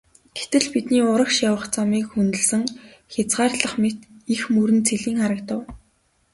[0.39, 2.63] Гэтэл бидний урагш явах замыг хөндөлсөн
[3.13, 3.97] хязгаарлах мэт
[4.33, 5.61] их мөрөн цэлийн харагдав.